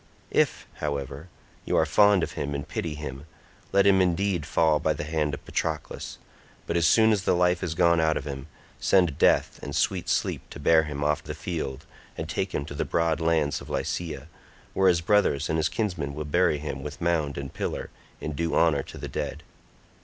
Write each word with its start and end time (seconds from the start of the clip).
If, 0.31 0.65
however, 0.77 1.29
you 1.63 1.77
are 1.77 1.85
fond 1.85 2.23
of 2.23 2.31
him 2.31 2.55
and 2.55 2.67
pity 2.67 2.95
him, 2.95 3.27
let 3.71 3.85
him 3.85 4.01
indeed 4.01 4.47
fall 4.47 4.79
by 4.79 4.93
the 4.93 5.03
hand 5.03 5.35
of 5.35 5.45
Patroclus, 5.45 6.17
but 6.65 6.75
as 6.75 6.87
soon 6.87 7.11
as 7.11 7.21
the 7.21 7.35
life 7.35 7.61
is 7.61 7.75
gone 7.75 7.99
out 7.99 8.17
of 8.17 8.25
him, 8.25 8.47
send 8.79 9.19
Death 9.19 9.59
and 9.61 9.75
sweet 9.75 10.09
Sleep 10.09 10.41
to 10.49 10.59
bear 10.59 10.85
him 10.85 11.03
off 11.03 11.23
the 11.23 11.35
field 11.35 11.85
and 12.17 12.27
take 12.27 12.51
him 12.55 12.65
to 12.65 12.73
the 12.73 12.83
broad 12.83 13.19
lands 13.21 13.61
of 13.61 13.69
Lycia, 13.69 14.27
where 14.73 14.89
his 14.89 15.01
brothers 15.01 15.49
and 15.51 15.57
his 15.59 15.69
kinsmen 15.69 16.15
will 16.15 16.25
bury 16.25 16.57
him 16.57 16.81
with 16.81 16.99
mound 16.99 17.37
and 17.37 17.53
pillar, 17.53 17.91
in 18.19 18.31
due 18.31 18.55
honour 18.55 18.81
to 18.81 18.97
the 18.97 19.07
dead." 19.07 19.43